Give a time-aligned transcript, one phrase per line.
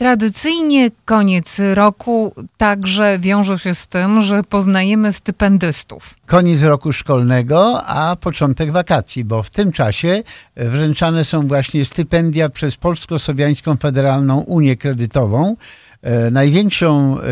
[0.00, 6.14] Tradycyjnie koniec roku także wiąże się z tym, że poznajemy stypendystów.
[6.26, 10.22] Koniec roku szkolnego, a początek wakacji, bo w tym czasie
[10.56, 15.56] wręczane są właśnie stypendia przez Polsko-Słowiańską Federalną Unię Kredytową,
[16.02, 17.22] e, największą e,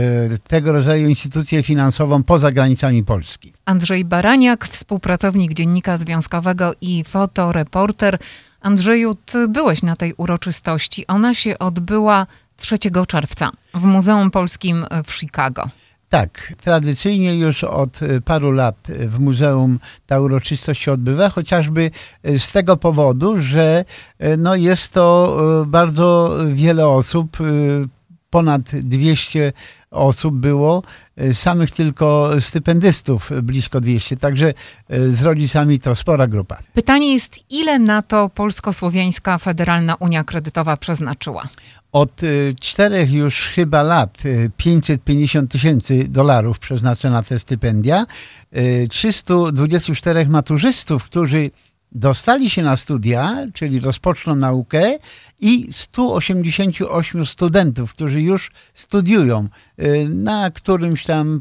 [0.48, 3.52] tego rodzaju instytucję finansową poza granicami Polski.
[3.64, 8.18] Andrzej Baraniak, współpracownik Dziennika Związkowego i fotoreporter.
[8.60, 11.06] Andrzeju, ty byłeś na tej uroczystości.
[11.06, 12.26] Ona się odbyła
[12.58, 12.78] 3
[13.08, 15.68] czerwca w Muzeum Polskim w Chicago.
[16.08, 21.90] Tak, tradycyjnie już od e, paru lat w muzeum ta uroczystość się odbywa, chociażby
[22.22, 23.84] e, z tego powodu, że
[24.38, 27.36] no jest to bardzo wiele osób,
[28.30, 29.52] ponad 200
[29.90, 30.82] osób było,
[31.32, 34.54] samych tylko stypendystów blisko 200, także
[35.08, 36.58] z rodzicami to spora grupa.
[36.74, 41.48] Pytanie jest, ile na to Polsko-Słowiańska Federalna Unia Kredytowa przeznaczyła?
[41.92, 44.18] Od y, czterech już chyba lat
[44.56, 48.06] 550 y, tysięcy dolarów przeznacza na te stypendia.
[48.88, 51.50] 324 y, maturzystów, którzy
[51.92, 54.98] dostali się na studia, czyli rozpoczną naukę
[55.40, 59.48] i 188 studentów, którzy już studiują
[60.10, 61.40] na którymś tam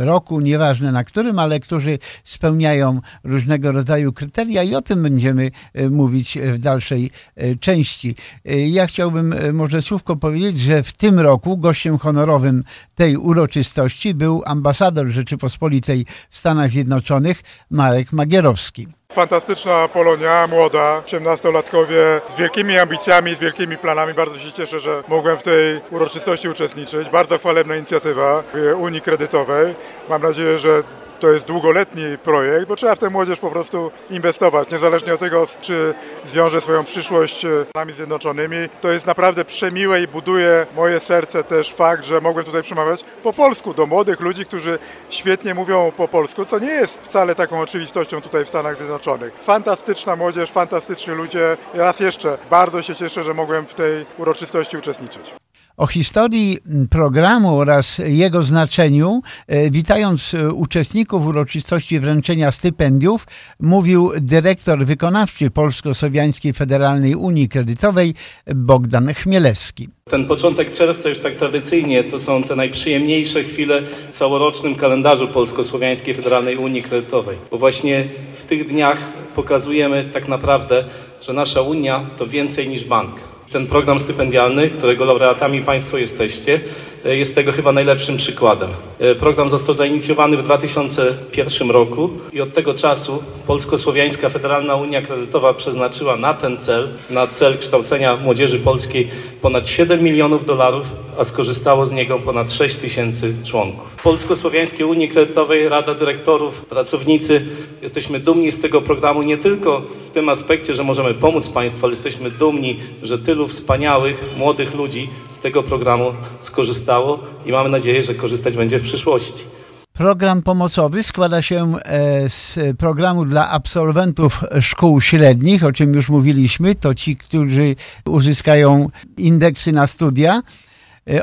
[0.00, 5.88] roku, nieważne na którym, ale którzy spełniają różnego rodzaju kryteria i o tym będziemy e,
[5.88, 8.14] mówić w dalszej e, części.
[8.44, 12.62] Ja chciałbym może słówko powiedzieć, że w tym roku gościem honorowym
[12.94, 18.99] tej uroczystości był ambasador Rzeczypospolitej w Stanach Zjednoczonych Marek Magierowski.
[19.12, 24.14] Fantastyczna Polonia, młoda, 18-latkowie z wielkimi ambicjami, z wielkimi planami.
[24.14, 27.08] Bardzo się cieszę, że mogłem w tej uroczystości uczestniczyć.
[27.08, 28.42] Bardzo chwalebna inicjatywa
[28.78, 29.74] Unii Kredytowej.
[30.08, 30.82] Mam nadzieję, że
[31.20, 35.46] to jest długoletni projekt, bo trzeba w tę młodzież po prostu inwestować, niezależnie od tego,
[35.60, 38.56] czy zwiąże swoją przyszłość z nami Zjednoczonymi.
[38.80, 43.32] To jest naprawdę przemiłe i buduje moje serce też fakt, że mogłem tutaj przemawiać po
[43.32, 44.78] polsku do młodych ludzi, którzy
[45.10, 49.32] świetnie mówią po polsku, co nie jest wcale taką oczywistością tutaj w Stanach Zjednoczonych.
[49.42, 51.56] Fantastyczna młodzież, fantastyczni ludzie.
[51.74, 55.49] Raz jeszcze bardzo się cieszę, że mogłem w tej uroczystości uczestniczyć.
[55.80, 56.58] O historii
[56.90, 63.26] programu oraz jego znaczeniu, e, witając e, uczestników uroczystości wręczenia stypendiów,
[63.60, 68.14] mówił dyrektor wykonawczy Polsko-Słowiańskiej Federalnej Unii Kredytowej
[68.54, 69.88] Bogdan Chmielewski.
[70.10, 76.14] Ten początek czerwca już tak tradycyjnie to są te najprzyjemniejsze chwile w całorocznym kalendarzu Polsko-Słowiańskiej
[76.14, 78.04] Federalnej Unii Kredytowej, bo właśnie
[78.38, 78.98] w tych dniach
[79.34, 80.84] pokazujemy tak naprawdę,
[81.22, 86.60] że nasza Unia to więcej niż bank ten program stypendialny, którego laureatami Państwo jesteście,
[87.04, 88.70] E, jest tego chyba najlepszym przykładem.
[88.98, 95.54] E, program został zainicjowany w 2001 roku i od tego czasu Polsko-Słowiańska Federalna Unia Kredytowa
[95.54, 99.08] przeznaczyła na ten cel, na cel kształcenia młodzieży polskiej
[99.42, 100.86] ponad 7 milionów dolarów,
[101.20, 103.96] a skorzystało z niego ponad 6 tysięcy członków.
[104.02, 107.46] Polsko-Słowiańskiej Unii Kredytowej, Rada Dyrektorów, pracownicy,
[107.82, 111.92] jesteśmy dumni z tego programu nie tylko w tym aspekcie, że możemy pomóc Państwu, ale
[111.92, 118.14] jesteśmy dumni, że tylu wspaniałych, młodych ludzi z tego programu skorzystało i mamy nadzieję, że
[118.14, 119.44] korzystać będzie w przyszłości.
[119.92, 126.74] Program pomocowy składa się e, z programu dla absolwentów szkół średnich, o czym już mówiliśmy,
[126.74, 130.42] to ci, którzy uzyskają indeksy na studia,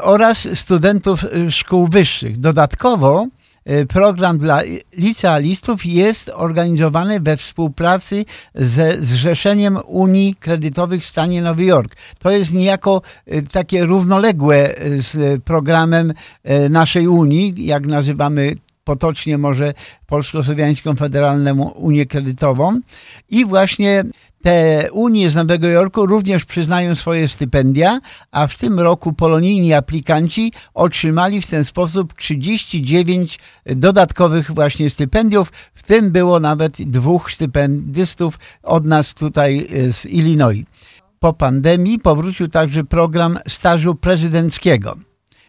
[0.02, 2.40] oraz studentów szkół wyższych.
[2.40, 3.28] Dodatkowo
[3.68, 4.62] E, program dla
[4.98, 11.96] licealistów jest organizowany we współpracy ze Zrzeszeniem Unii Kredytowych w stanie Nowy Jork.
[12.20, 13.02] To jest niejako
[13.52, 16.14] takie równoległe z programem
[16.70, 19.74] naszej Unii, jak nazywamy potocznie może
[20.06, 22.80] Polsko-Słowiańską Federalną Unię Kredytową
[23.30, 24.04] i właśnie
[24.47, 28.00] te Unie z Nowego Jorku również przyznają swoje stypendia,
[28.31, 35.52] a w tym roku polonijni aplikanci otrzymali w ten sposób 39 dodatkowych właśnie stypendiów.
[35.74, 40.64] W tym było nawet dwóch stypendystów od nas tutaj z Illinois.
[41.19, 44.97] Po pandemii powrócił także program stażu prezydenckiego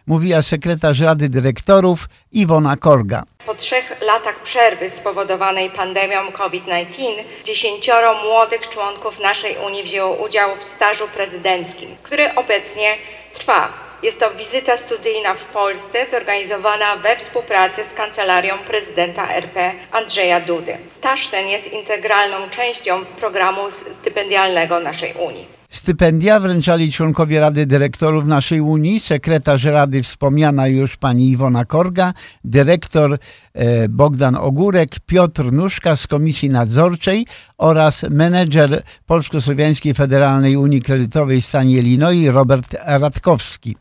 [0.08, 3.22] mówiła sekretarz Rady Dyrektorów Iwona Korga.
[3.46, 7.02] Po trzech latach przerwy spowodowanej pandemią COVID-19
[7.44, 12.94] dziesięcioro młodych członków naszej Unii wzięło udział w stażu prezydenckim, który obecnie
[13.34, 13.72] trwa.
[14.02, 20.76] Jest to wizyta studyjna w Polsce zorganizowana we współpracy z Kancelarią Prezydenta RP Andrzeja Dudy.
[20.98, 25.57] Staż ten jest integralną częścią programu stypendialnego naszej Unii.
[25.70, 32.12] Stypendia wręczali członkowie Rady Dyrektorów naszej Unii, sekretarz Rady wspomniana już pani Iwona Korga,
[32.44, 33.18] dyrektor
[33.54, 37.26] e, Bogdan Ogórek, Piotr Nuszka z Komisji Nadzorczej
[37.58, 43.76] oraz menedżer Polsko-Słowiańskiej Federalnej Unii Kredytowej w stanie Robert Radkowski.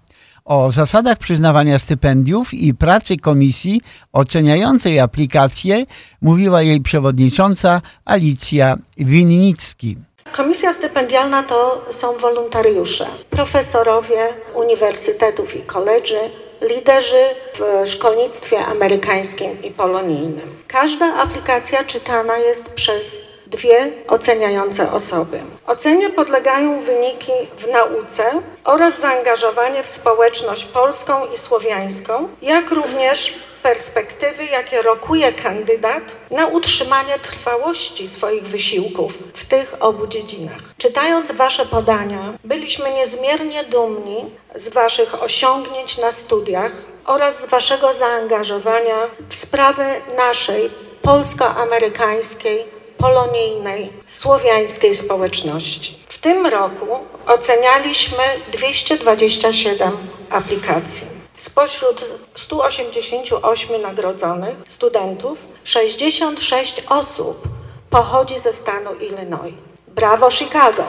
[0.45, 3.81] O zasadach przyznawania stypendiów i pracy komisji
[4.12, 5.86] oceniającej aplikacje
[6.22, 9.98] mówiła jej przewodnicząca Alicja Winnicki.
[10.38, 16.19] Komisja stypendialna to są wolontariusze, profesorowie uniwersytetów i koledży,
[16.62, 17.24] liderzy
[17.60, 20.63] w szkolnictwie amerykańskim i polonijnym.
[20.68, 25.39] Każda aplikacja czytana jest przez dwie oceniające osoby.
[25.68, 28.24] Ocenie podlegają wyniki w nauce
[28.63, 33.33] oraz zaangażowanie w społeczność polską i słowiańską, jak również
[33.68, 40.62] perspektywy, jakie rokuje kandydat na utrzymanie trwałości swoich wysiłków w tych obu dziedzinach.
[40.78, 44.25] Czytając Wasze podania, byliśmy niezmiernie dumni
[44.56, 46.72] z Waszych osiągnięć na studiach
[47.06, 48.98] oraz z Waszego zaangażowania
[49.30, 49.86] w sprawy
[50.18, 50.69] naszej
[51.02, 52.64] polsko-amerykańskiej,
[52.98, 56.00] polonijnej, słowiańskiej społeczności.
[56.10, 56.88] W tym roku
[57.28, 59.98] ocenialiśmy 227
[60.30, 61.17] aplikacji.
[61.38, 62.06] Spośród
[62.36, 67.48] 188 nagrodzonych studentów 66 osób
[67.89, 69.54] pochodzi ze stanu Illinois.
[69.88, 70.84] Brawo Chicago!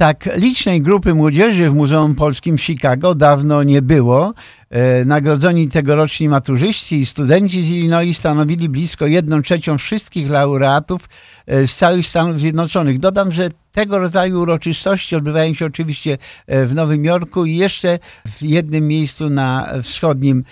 [0.00, 4.34] Tak licznej grupy młodzieży w Muzeum Polskim Chicago dawno nie było.
[4.70, 11.08] E, Nagrodzeni tegoroczni maturzyści i studenci z Illinois stanowili blisko 1 trzecią wszystkich laureatów
[11.46, 12.98] e, z całych Stanów Zjednoczonych.
[12.98, 18.42] Dodam, że tego rodzaju uroczystości odbywają się oczywiście e, w Nowym Jorku i jeszcze w
[18.42, 20.44] jednym miejscu na wschodnim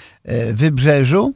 [0.53, 1.35] wybrzeżu.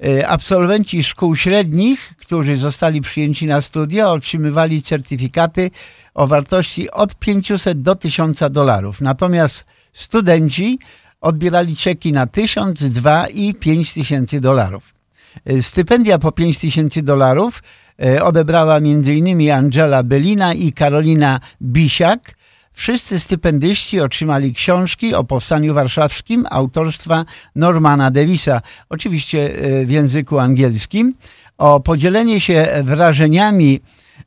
[0.00, 5.70] E, Absolwenci szkół średnich, którzy zostali przyjęci na studia, otrzymywali certyfikaty
[6.14, 9.00] o wartości od 500 do 1000 dolarów.
[9.00, 10.78] Natomiast studenci
[11.20, 14.94] odbierali czeki na 1000, 2 i 5000 dolarów.
[15.44, 17.62] E, Stypendia po 5000 dolarów
[18.04, 19.50] e, odebrała m.in.
[19.50, 22.34] Angela Belina i Karolina Bisiak.
[22.74, 27.24] Wszyscy stypendyści otrzymali książki o Powstaniu Warszawskim autorstwa
[27.56, 31.14] Normana Davisa, oczywiście e, w języku angielskim.
[31.58, 33.80] O podzielenie się wrażeniami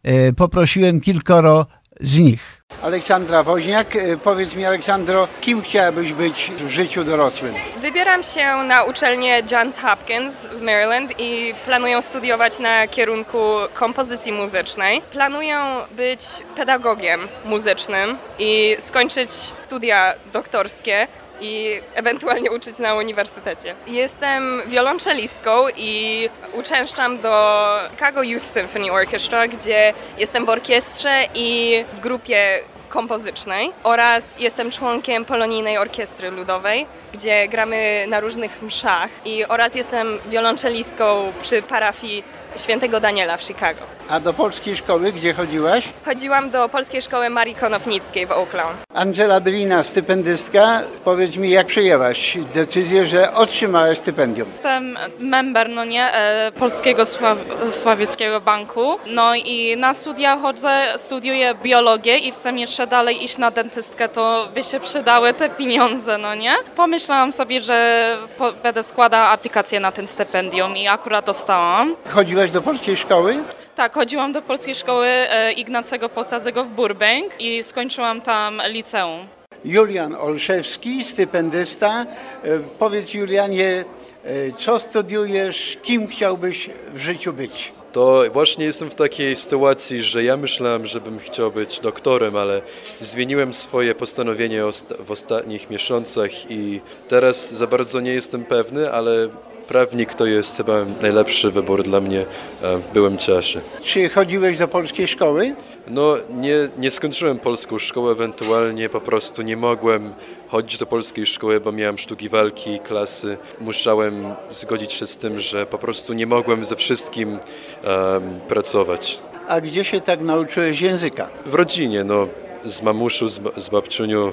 [0.04, 1.66] e, poprosiłem kilkoro
[2.00, 2.57] z nich.
[2.82, 7.54] Aleksandra Woźniak, e, powiedz mi Aleksandro, kim chciałabyś być w życiu dorosłym?
[7.78, 13.38] Wybieram się na uczelnię Johns Hopkins w Maryland i planuję studiować na kierunku
[13.74, 15.02] kompozycji muzycznej.
[15.02, 15.58] Planuję
[15.92, 16.20] być
[16.56, 19.32] pedagogiem muzycznym i skończyć
[19.66, 21.08] studia doktorskie
[21.42, 23.76] i ewentualnie uczyć na uniwersytecie.
[23.88, 32.00] Jestem wiolonczelistką i uczęszczam do Chicago Youth Symphony Orchestra, gdzie jestem w orkiestrze i w
[32.00, 39.76] grupie kompozycznej oraz jestem członkiem Polonijnej Orkiestry Ludowej, gdzie gramy na różnych mszach i oraz
[39.76, 42.24] jestem wiolonczelistką przy parafii
[42.58, 43.97] Świętego Daniela w Chicago.
[44.10, 45.90] A do polskiej szkoły, gdzie chodziłaś?
[46.06, 48.76] Chodziłam do Polskiej Szkoły Marii Konopnickiej w Oaklawn.
[48.94, 50.82] Angela Bylina, stypendystka.
[51.04, 54.48] Powiedz mi, jak przyjęłaś decyzję, że otrzymałaś stypendium?
[54.54, 57.38] Jestem member, no nie, e, Polskiego Sław
[57.72, 58.98] Sławieckiego Banku.
[59.08, 64.48] No i na studia chodzę, studiuję biologię i chcę jeszcze dalej iść na dentystkę, to
[64.54, 66.56] by się przydały te pieniądze, no nie?
[66.76, 68.18] Pomyślałam sobie, że
[68.64, 71.96] będę składała aplikację na ten stypendium i akurat dostałam.
[72.10, 73.44] Chodziłaś do polskiej szkoły?
[73.78, 79.20] Tak, chodziłam do Polskiej Szkoły e, Ignacego Posadzego w Burbank i skończyłam tam liceum.
[79.66, 82.06] Julian Olszewski, stypendysta.
[82.44, 83.86] E, Powiedz Julianie,
[84.26, 87.72] e, co studiujesz, kim chciałbyś w życiu być?
[87.92, 92.62] To właśnie jestem w takiej sytuacji, że ja myślałem, żebym chciał być doktorem, ale
[93.02, 99.30] zmieniłem swoje postanowienie osta- w ostatnich miesiącach i teraz za bardzo nie jestem pewny, ale
[99.68, 102.26] prawnik to jest chyba najlepszy wybór dla mnie
[102.62, 103.62] e, w byłym czasie.
[103.82, 105.56] Czy chodziłeś do polskiej szkoły?
[105.88, 110.14] No, nie, nie skończyłem polską szkołę, ewentualnie po prostu nie mogłem
[110.48, 113.38] chodzić do polskiej szkoły, bo miałem sztuki walki, klasy.
[113.62, 119.20] Musiałem zgodzić się z tym, że po prostu nie mogłem ze wszystkim em, pracować.
[119.48, 121.30] A gdzie się tak nauczyłeś języka?
[121.46, 122.28] W rodzinie, no,
[122.66, 124.32] z mamuszu, z, z babciunią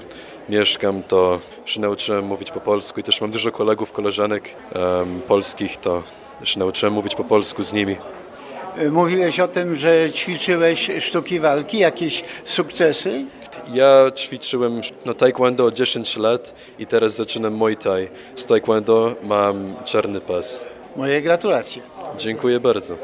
[0.48, 5.76] mieszkam, to się nauczyłem mówić po polsku i też mam dużo kolegów, koleżanek em, polskich,
[5.76, 6.02] to
[6.44, 7.96] się nauczyłem mówić po polsku z nimi.
[8.76, 13.24] E, Mówiłeś o tym, że ćwiczyłeś sztuki walki, jakieś sukcesy?
[13.72, 18.08] Ja ćwiczyłem no, taekwondo 10 lat i teraz zaczynam Muay Thai.
[18.34, 20.66] Z taekwondo mam czarny pas.
[20.96, 21.82] Moje gratulacje.
[22.18, 22.94] Dziękuję bardzo.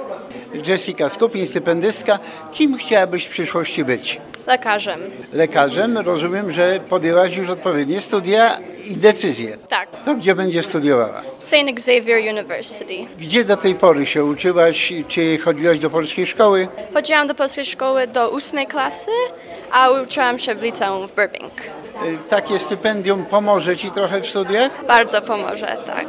[0.66, 2.18] Jessica Skupin, stypendystka.
[2.52, 4.20] Kim chciałabyś w przyszłości być?
[4.46, 5.00] Lekarzem.
[5.32, 5.98] Lekarzem.
[5.98, 8.58] Rozumiem, że podjęłaś już odpowiednie studia
[8.90, 9.56] i decyzje.
[9.68, 9.88] Tak.
[10.04, 11.22] To gdzie będziesz studiowała?
[11.38, 11.54] St.
[11.68, 12.94] Xavier University.
[13.18, 14.92] Gdzie do tej pory się uczyłaś?
[15.08, 16.68] Czy chodziłaś do polskiej szkoły?
[16.94, 19.10] Chodziłam do polskiej szkoły do ósmej klasy,
[19.72, 21.52] a uczyłam się w liceum w Burbank.
[22.06, 24.84] Y, Takie stypendium pomoże Ci trochę w studiach?
[24.86, 26.06] Bardzo pomoże, tak.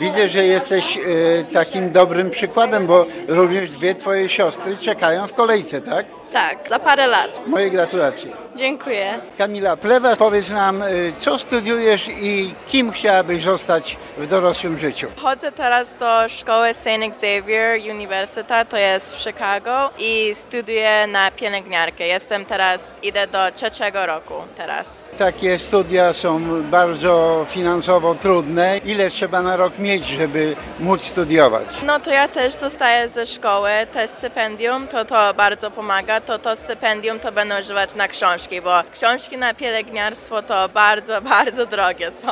[0.00, 5.80] Widzę, że jesteś y, takim dobrym przykładem, bo również dwie Twoje siostry czekają w kolejce,
[5.80, 6.06] tak?
[6.34, 7.30] Tak, za parę lat.
[7.46, 8.30] Moje gratulacje.
[8.56, 9.18] Dziękuję.
[9.38, 15.06] Kamila Plewa, powiedz nam, y, co studiujesz i kim chciałabyś zostać w dorosłym życiu?
[15.16, 16.86] Chodzę teraz do szkoły St.
[16.86, 22.06] Xavier Uniwersytet, to jest w Chicago i studiuję na pielęgniarkę.
[22.06, 25.08] Jestem teraz, idę do trzeciego roku teraz.
[25.18, 28.78] Takie studia są bardzo finansowo trudne.
[28.84, 31.66] Ile trzeba na rok mieć, żeby móc studiować?
[31.86, 36.20] No to ja też dostaję ze szkoły te stypendium, to to bardzo pomaga.
[36.26, 41.66] To to stypendium to będę używać na książki, bo książki na pielęgniarstwo to bardzo, bardzo
[41.66, 42.28] drogie są.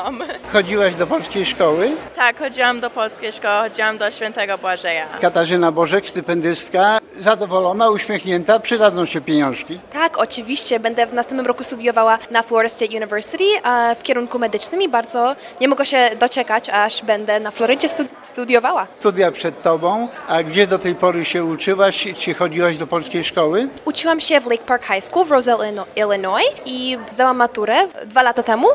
[0.52, 1.90] Chodziłaś do polskiej szkoły?
[2.16, 5.06] Tak, chodziłam do polskiej szkoły, chodziłam do Świętego Błażeja.
[5.20, 9.80] Katarzyna Bożek, stypendystka, zadowolona, uśmiechnięta, przydadzą się pieniążki.
[9.92, 10.80] Tak, oczywiście.
[10.80, 13.44] Będę w następnym roku studiowała na Florida State University
[13.98, 18.86] w kierunku medycznym i bardzo nie mogę się doczekać, aż będę na Florydzie stu- studiowała.
[18.98, 22.08] Studia przed tobą, a gdzie do tej pory się uczyłaś?
[22.18, 23.68] Czy chodziłaś do polskiej szkoły?
[23.84, 27.74] Uczyłam się w Lake Park High School w Roselle, Illino- Illinois i zdałam maturę
[28.06, 28.66] dwa lata temu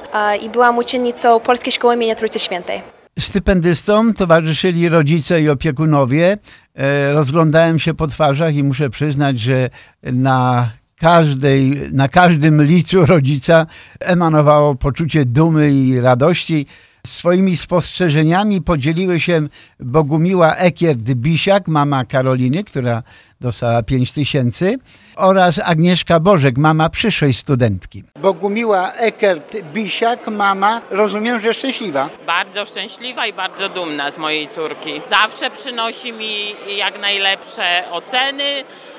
[0.42, 2.82] i byłam uczennicą Polskiej Szkoły imienia Trójcy Świętej.
[3.20, 6.38] Stypendystom towarzyszyli rodzice i opiekunowie.
[6.76, 9.70] E, Rozglądałem się po twarzach i muszę przyznać, że
[10.04, 13.66] na każdej, na każdym licu rodzica
[14.00, 16.66] emanowało poczucie dumy i radości.
[17.08, 19.48] Swoimi spostrzeżeniami podzieliły się
[19.80, 23.04] Bogumiła Ekiert-Bisiak, mama Karoliny, która
[23.42, 24.78] dostała 5 tysięcy,
[25.16, 28.04] oraz Agnieszka Bożek, mama przyszłej studentki.
[28.22, 32.10] Bogumiła Ekiert-Bisiak, mama, rozumiem, że szczęśliwa.
[32.28, 35.02] Bardzo szczęśliwa i bardzo dumna z mojej córki.
[35.10, 38.44] Zawsze przynosi mi jak najlepsze oceny,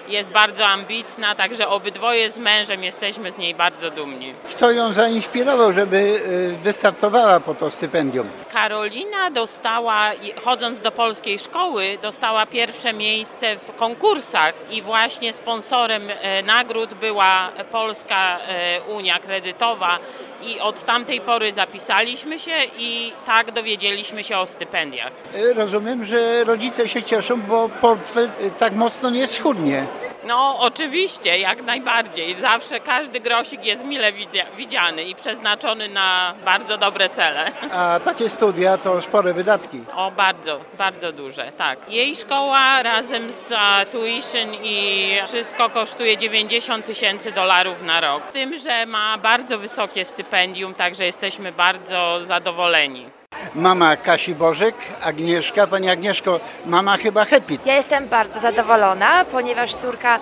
[0.09, 4.35] jest bardzo ambitna, także obydwoje z mężem jesteśmy z niej bardzo dumni.
[4.51, 8.29] Kto ją zainspirował, żeby y, wystartowała po to stypendium?
[8.53, 10.11] Karolina dostała,
[10.45, 17.53] chodząc do polskiej szkoły, dostała pierwsze miejsce w konkursach i właśnie sponsorem e, nagród była
[17.71, 19.99] Polska e, Unia Kredytowa
[20.43, 25.13] i od tamtej pory zapisaliśmy się i tak dowiedzieliśmy się o stypendiach.
[25.55, 29.87] Rozumiem, że rodzice się cieszą, bo portfel y, tak mocno nie schudnie.
[30.29, 32.35] No, oczywiście, jak najbardziej.
[32.41, 37.53] Zawsze każdy grosik jest mile widzia- widziany i przeznaczony na bardzo dobre cele.
[37.73, 39.81] A takie studia to spore wydatki.
[39.97, 41.93] O, bardzo, bardzo duże, tak.
[41.93, 43.49] Jej szkoła razem z
[43.93, 48.23] tuition i wszystko kosztuje 90 tysięcy dolarów na rok.
[48.33, 53.18] Tym, że ma bardzo wysokie stypendium, także jesteśmy bardzo zadowoleni.
[53.55, 55.67] Mama Kasi Bożek, Agnieszka.
[55.67, 57.59] Pani Agnieszko, mama chyba happy.
[57.67, 60.21] Ja jestem bardzo zadowolona, ponieważ córka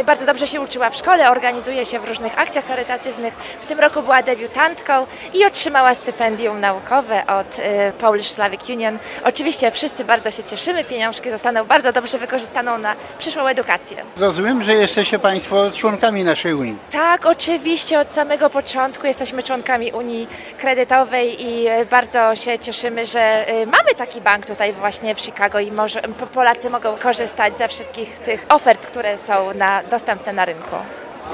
[0.00, 3.34] y, bardzo dobrze się uczyła w szkole, organizuje się w różnych akcjach charytatywnych.
[3.60, 7.62] W tym roku była debiutantką i otrzymała stypendium naukowe od y,
[7.98, 8.98] Polish Slavic Union.
[9.24, 13.96] Oczywiście wszyscy bardzo się cieszymy, pieniążki zostaną bardzo dobrze wykorzystane na przyszłą edukację.
[14.16, 16.76] Rozumiem, że jesteście Państwo członkami naszej Unii.
[16.92, 21.86] Tak, oczywiście od samego początku jesteśmy członkami Unii Kredytowej i y,
[22.22, 26.26] bardzo się cieszymy, że y, mamy taki bank tutaj właśnie w Chicago i może, po-
[26.26, 30.76] Polacy mogą korzystać ze wszystkich tych ofert, które są na, dostępne na rynku.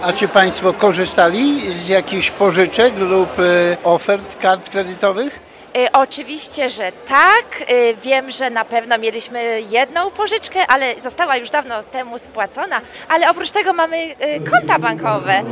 [0.02, 5.40] A czy Państwo korzystali z jakichś pożyczek lub y, ofert kart kredytowych?
[5.76, 7.68] Y, Oczywiście, że tak.
[8.02, 12.80] Wiem, że na pewno mieliśmy jedną pożyczkę, ale została już dawno temu spłacona.
[13.08, 14.14] Ale oprócz tego mamy
[14.50, 15.42] konta bankowe,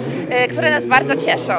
[0.51, 1.55] które nas bardzo cieszą.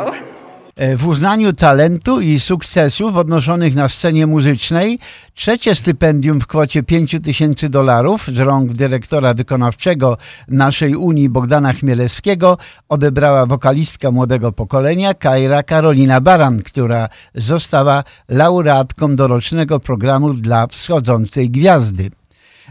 [0.78, 5.00] E, W uznaniu talentu i sukcesów odnoszonych na scenie muzycznej
[5.34, 10.18] trzecie stypendium w kwocie 5 tysięcy dolarów z rąk dyrektora wykonawczego
[10.48, 12.58] naszej Unii Bogdana Chmielewskiego
[12.90, 22.10] odebrała wokalistka młodego pokolenia Kajra Karolina Baran, która została laureatką dorocznego programu dla wschodzącej gwiazdy.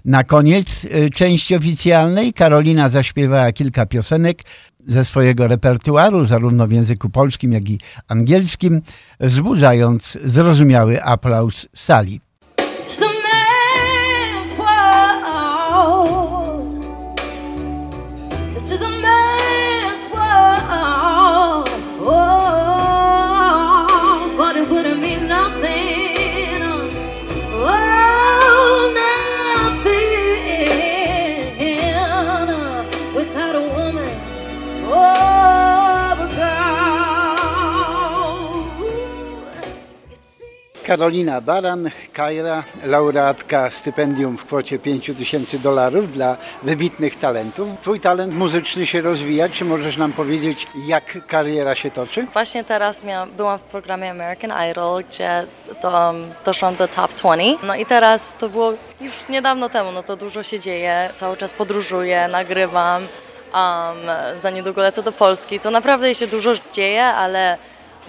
[0.04, 4.42] Na koniec y, części oficjalnej Karolina zaśpiewała kilka piosenek
[4.87, 8.83] ze swojego repertuaru, zarówno w języku polskim, jak i angielskim,
[9.21, 12.21] wzbudzając zrozumiały aplauz sali.
[40.87, 47.69] Karolina Baran, Kajra, laureatka stypendium w kwocie 5000 dolarów dla wybitnych talentów.
[47.81, 49.49] Twój talent muzyczny się rozwija.
[49.49, 52.26] Czy możesz nam powiedzieć, jak kariera się toczy?
[52.33, 55.47] Właśnie teraz miał, byłam w programie American Idol, gdzie
[55.83, 57.66] um, doszłam do top 20.
[57.66, 61.11] No i teraz to było już niedawno temu, no to dużo się dzieje.
[61.16, 63.02] Cały czas podróżuję, nagrywam.
[63.02, 67.59] Um, za niedługo lecę do Polski, co naprawdę się dużo dzieje, ale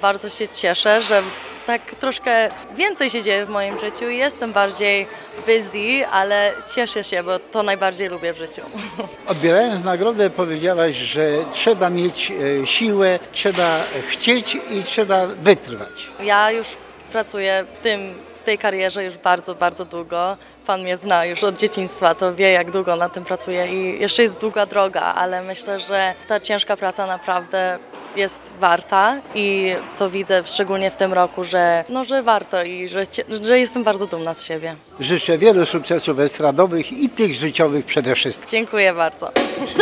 [0.01, 1.23] bardzo się cieszę, że
[1.67, 5.07] tak troszkę więcej się dzieje w moim życiu i jestem bardziej
[5.47, 8.61] busy, ale cieszę się, bo to najbardziej lubię w życiu.
[9.27, 16.09] Odbierając nagrodę powiedziałaś, że trzeba mieć e, siłę, trzeba chcieć i trzeba wytrwać.
[16.23, 16.67] Ja już
[17.11, 20.37] pracuję w tym, w tej karierze już bardzo, bardzo długo.
[20.65, 24.23] Pan mnie zna już od dzieciństwa, to wie jak długo na tym pracuję i jeszcze
[24.23, 27.79] jest długa droga, ale myślę, że ta ciężka praca naprawdę
[28.15, 33.03] jest warta i to widzę szczególnie w tym roku, że, no, że warto i że,
[33.41, 34.75] że jestem bardzo dumna z siebie.
[34.99, 38.49] Życzę wielu sukcesów estradowych i tych życiowych przede wszystkim.
[38.49, 39.31] Dziękuję bardzo.
[39.31, 39.79] This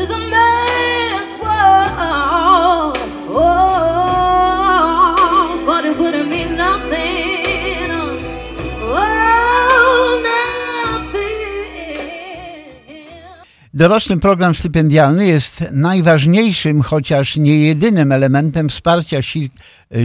[0.00, 0.57] is a man's
[13.78, 19.18] Doroczny program stypendialny jest najważniejszym, chociaż nie jedynym elementem wsparcia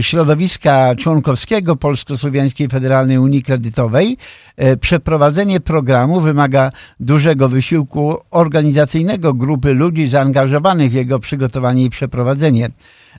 [0.00, 4.16] środowiska członkowskiego Polsko-Słowiańskiej Federalnej Unii Kredytowej.
[4.56, 12.70] E, Przeprowadzenie programu wymaga dużego wysiłku organizacyjnego grupy ludzi zaangażowanych w jego przygotowanie i przeprowadzenie.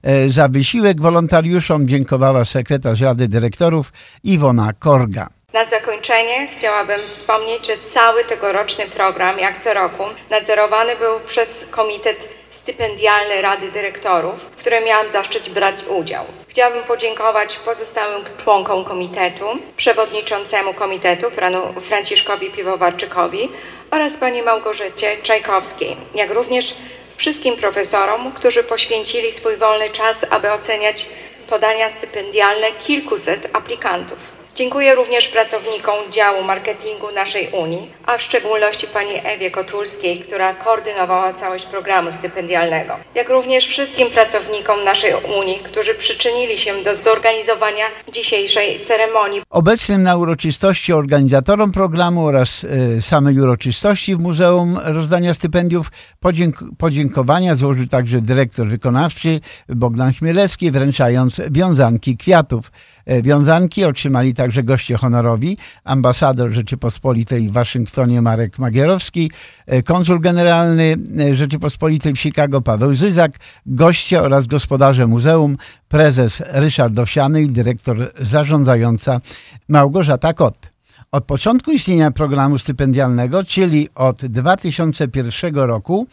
[0.04, 3.94] E, Za wysiłek wolontariuszom dziękowała sekretarz Rady Dyrektorów
[4.24, 5.35] Iwona Korga.
[5.56, 12.30] Na zakończenie chciałabym wspomnieć, że cały tegoroczny program, jak co roku, nadzorowany był przez Komitet
[12.52, 16.26] Stypendialny Rady Dyrektorów, w którym miałam zaszczyt brać udział.
[16.48, 19.46] Chciałabym podziękować pozostałym członkom komitetu,
[19.78, 23.50] przewodniczącemu komitetu, panu Franciszkowi Piwowarczykowi
[23.92, 26.76] oraz pani Małgorzacie Czajkowskiej, jak również
[27.18, 31.06] wszystkim profesorom, którzy poświęcili swój wolny czas, aby oceniać
[31.50, 34.35] podania stypendialne kilkuset aplikantów.
[34.56, 41.34] Dziękuję również pracownikom działu marketingu naszej Unii, a w szczególności pani Ewie Kotulskiej, która koordynowała
[41.34, 48.86] całość programu stypendialnego, jak również wszystkim pracownikom naszej Unii, którzy przyczynili się do zorganizowania dzisiejszej
[48.86, 49.42] ceremonii.
[49.50, 52.66] Obecnym na uroczystości organizatorom programu oraz
[52.98, 55.88] e, samej uroczystości w Muzeum Rozdania Stypendiów
[56.26, 62.72] podzięk- podziękowania złożył także dyrektor wykonawczy Bogdan Chmielewski, wręczając wiązanki kwiatów.
[63.06, 69.32] E, Wiązanki otrzymali także goście honorowi, ambasador Rzeczypospolitej w Waszyngtonie Marek Magierowski,
[69.66, 73.32] e, konsul generalny e, Rzeczypospolitej w Chicago Paweł Zyzak,
[73.66, 75.58] goście oraz gospodarze muzeum,
[75.88, 79.22] prezes Ryszard Owsiany i dyrektor zarządzająca
[79.68, 80.75] Małgorzata Kot.
[81.16, 86.08] Od początku istnienia programu stypendialnego, czyli od 2001 roku,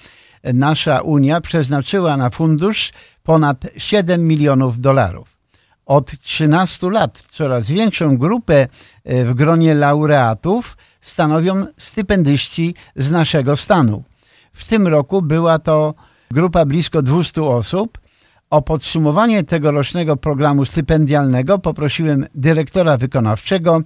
[0.55, 5.37] nasza Unia przeznaczyła na fundusz ponad 7 milionów dolarów.
[5.87, 8.69] Od 13 lat coraz większą grupę
[9.05, 14.03] e, w gronie laureatów stanowią stypendyści z naszego stanu.
[14.53, 15.95] W tym roku była to
[16.31, 17.99] grupa blisko 200 osób.
[18.51, 23.83] O podsumowanie tegorocznego programu stypendialnego poprosiłem dyrektora wykonawczego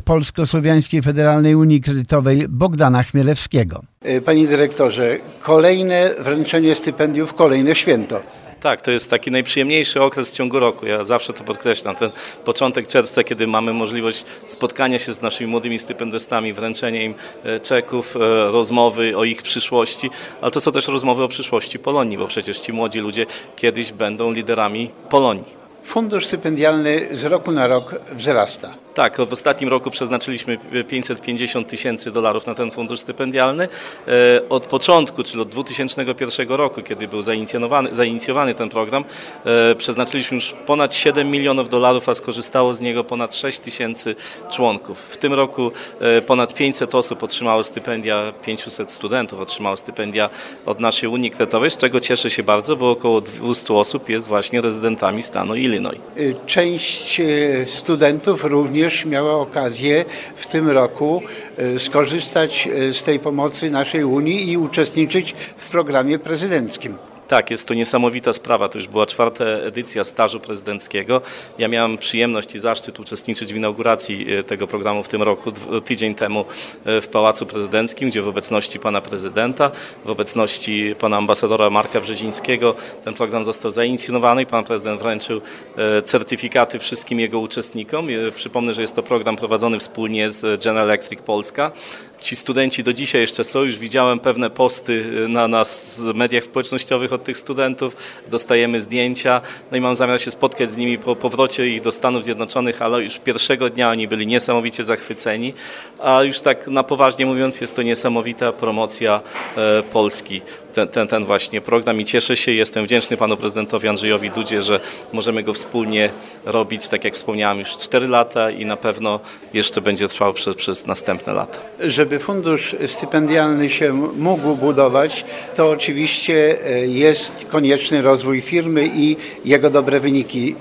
[0.00, 3.82] Polsko-Słowiańskiej Federalnej Unii Kredytowej Bogdana Chmielewskiego.
[4.02, 8.20] E, Panie dyrektorze, kolejne wręczenie stypendiów, kolejne święto.
[8.62, 10.86] Tak, to jest taki najprzyjemniejszy okres w ciągu roku.
[10.86, 11.96] Ja zawsze to podkreślam.
[11.96, 12.10] Ten
[12.44, 18.16] początek czerwca, kiedy mamy możliwość spotkania się z naszymi młodymi stypendystami, wręczenia im e, czeków,
[18.16, 18.18] e,
[18.50, 22.72] rozmowy o ich przyszłości, ale to są też rozmowy o przyszłości Polonii, bo przecież ci
[22.72, 23.26] młodzi ludzie
[23.56, 25.62] kiedyś będą liderami Polonii.
[25.84, 28.81] Fundusz stypendialny z roku na rok wzrasta.
[28.94, 33.68] Tak, w ostatnim roku przeznaczyliśmy 550 tysięcy dolarów na ten fundusz stypendialny.
[34.08, 39.04] E, Od początku, czyli od 2001 roku, kiedy był zainicjowany, zainicjowany ten program,
[39.44, 44.14] e, przeznaczyliśmy już ponad 7 milionów dolarów, a skorzystało z niego ponad 6 tysięcy
[44.50, 44.98] członków.
[44.98, 50.30] W tym roku e, ponad 500 osób otrzymało stypendia, 500 studentów otrzymało stypendia
[50.66, 54.60] od naszej Unii Kredytowej, z czego cieszę się bardzo, bo około 200 osób jest właśnie
[54.60, 55.98] rezydentami stanu Illinois.
[56.18, 60.04] Y, Część y, studentów również miała okazję
[60.36, 61.22] w tym roku
[61.58, 67.11] y, skorzystać y, z tej pomocy naszej Unii i uczestniczyć w programie prezydenckim.
[67.32, 68.68] Tak, jest to niesamowita sprawa.
[68.68, 71.20] To już była czwarta edycja stażu prezydenckiego.
[71.58, 75.52] Ja miałem przyjemność i zaszczyt uczestniczyć w inauguracji e, tego programu w tym roku,
[75.84, 76.44] tydzień temu
[76.84, 79.70] e, w Pałacu Prezydenckim, gdzie w obecności pana prezydenta,
[80.04, 85.40] w obecności pana ambasadora Marka Brzezińskiego ten program został zainicjowany i pan prezydent wręczył
[85.76, 88.06] e, certyfikaty wszystkim jego uczestnikom.
[88.34, 91.72] Przypomnę, że jest to program prowadzony wspólnie z General Electric Polska.
[92.20, 97.21] Ci studenci do dzisiaj jeszcze są, już widziałem pewne posty na nas mediach społecznościowych od
[97.22, 97.96] tych studentów,
[98.28, 102.24] dostajemy zdjęcia, no i mam zamiar się spotkać z nimi po powrocie ich do Stanów
[102.24, 105.54] Zjednoczonych, ale już pierwszego dnia oni byli niesamowicie zachwyceni,
[106.02, 109.20] a już tak na poważnie mówiąc jest to niesamowita promocja
[109.56, 110.40] e, Polski
[110.74, 114.80] ten, ten, ten właśnie program i cieszę się, jestem wdzięczny panu prezydentowi Andrzejowi Dudzie, że
[115.12, 116.10] możemy go wspólnie
[116.44, 119.20] robić, tak jak wspomniałem, już 4 lata i na pewno
[119.54, 121.58] jeszcze będzie trwał przez, przez następne lata.
[121.80, 129.70] Żeby fundusz stypendialny się mógł budować, to oczywiście e, jest konieczny rozwój firmy i jego
[129.70, 130.54] dobre wyniki.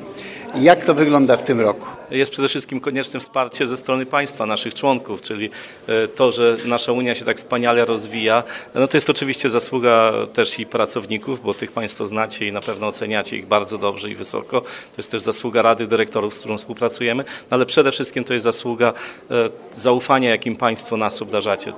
[0.56, 2.01] Jak to wygląda w tym roku?
[2.12, 5.50] Jest przede wszystkim konieczne wsparcie ze strony państwa, naszych członków, czyli
[5.88, 8.44] e, to, że nasza Unia się tak wspaniale rozwija,
[8.76, 12.88] no to jest oczywiście zasługa też i pracowników, bo tych Państwo znacie i na pewno
[12.88, 14.62] oceniacie ich bardzo dobrze i wysoko.
[14.62, 18.44] To jest też zasługa Rady Dyrektorów, z którą współpracujemy, no ale przede wszystkim to jest
[18.44, 18.94] zasługa
[19.32, 21.74] e, zaufania, jakim Państwo nas obdarzacie.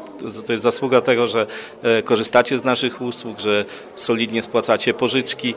[0.46, 1.48] To jest zasługa tego, że
[1.84, 3.66] e, korzystacie z naszych usług, że
[3.96, 5.56] solidnie spłacacie pożyczki,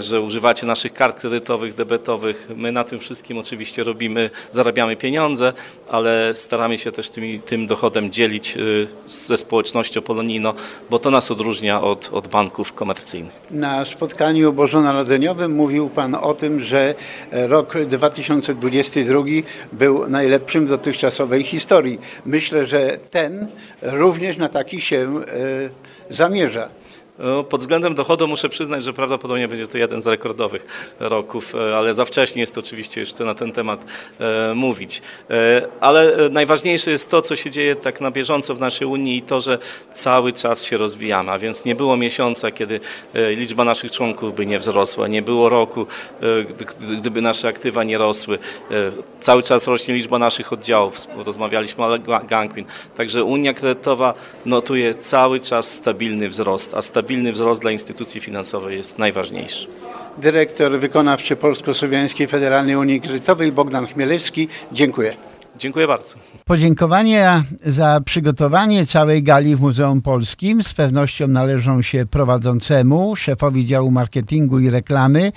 [0.00, 2.48] że używacie naszych kart kredytowych, debetowych.
[2.56, 5.52] My na tym wszystkim oczywiście oczywiście robimy, zarabiamy pieniądze,
[5.88, 10.52] ale staramy się też tymi, tym dochodem dzielić y, ze społecznością polonijną,
[10.90, 13.34] bo to nas odróżnia od, od banków komercyjnych.
[13.50, 16.94] Na spotkaniu bożonarodzeniowym mówił Pan o tym, że
[17.32, 19.22] rok 2022
[19.72, 21.98] był najlepszym w dotychczasowej historii.
[22.26, 23.46] Myślę, że ten
[23.82, 25.22] również na taki się
[26.10, 26.68] y, zamierza.
[27.18, 31.76] No, pod względem dochodu muszę przyznać, że prawdopodobnie będzie to jeden z rekordowych roków, e,
[31.76, 33.84] ale za wcześnie jest oczywiście jeszcze na ten temat
[34.20, 35.02] e, mówić.
[35.30, 39.22] E, ale najważniejsze jest to, co się dzieje tak na bieżąco w naszej Unii i
[39.22, 39.58] to, że
[39.94, 42.80] cały czas się rozwijamy, a więc nie było miesiąca, kiedy
[43.14, 45.86] liczba naszych członków by nie wzrosła, nie było roku,
[46.98, 48.38] gdyby nasze aktywa nie rosły.
[49.20, 52.64] Cały czas rośnie liczba naszych oddziałów, rozmawialiśmy o Gangwin.
[52.96, 54.14] Także Unia Kredytowa
[54.46, 59.66] notuje cały czas stabilny wzrost, a stabilny stabilny wzrost dla instytucji finansowej jest najważniejszy.
[60.18, 64.48] Dyrektor wykonawczy Polsko-Słowiańskiej Federalnej Unii Kredytowej Bogdan Chmielewski.
[64.72, 65.16] Dziękuję.
[65.58, 66.14] Dziękuję bardzo.
[66.44, 73.90] Podziękowania za przygotowanie całej gali w Muzeum Polskim z pewnością należą się prowadzącemu, szefowi działu
[73.90, 75.32] marketingu i reklamy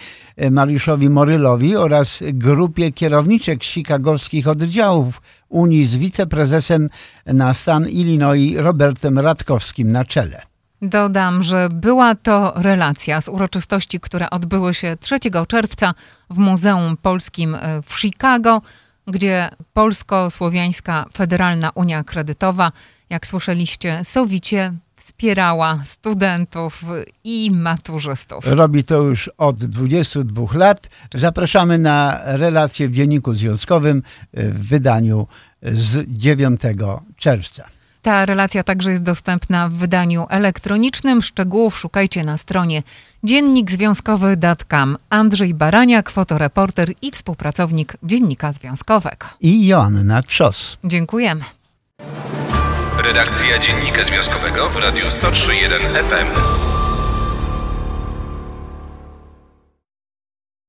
[0.52, 6.88] Mariuszowi Morylowi oraz grupie kierowniczek chicagowskich oddziałów Unii z wiceprezesem
[7.26, 10.51] na stan Illinois Robertem Radkowskim na czele.
[10.82, 15.18] Dodam, że była to relacja z uroczystości, które odbyły się 3
[15.48, 15.94] czerwca
[16.30, 18.62] w Muzeum Polskim e, w Chicago,
[19.08, 22.72] gdzie Polsko-Słowiańska Federalna Unia Kredytowa,
[23.10, 26.84] jak słyszeliście, sowicie wspierała studentów
[27.24, 28.46] i maturzystów.
[28.48, 30.90] Robi to już od 22 lat.
[31.14, 35.28] Zapraszamy na relację w Dzienniku Związkowym w wydaniu
[35.62, 36.62] z 9
[37.16, 37.81] czerwca.
[38.02, 41.22] Ta relacja także jest dostępna w wydaniu elektronicznym.
[41.22, 42.84] Szczegółów szukajcie na stronie
[43.24, 44.98] dziennikzwiązkowy.com.
[45.10, 49.26] Andrzej Baraniak, fotoreporter i współpracownik Dziennika Związkowego.
[49.42, 50.78] I Joanna Trzos.
[50.84, 51.42] Dziękujemy.
[53.04, 56.71] Redakcja Dziennika Związkowego w Radiu 103.1 FM.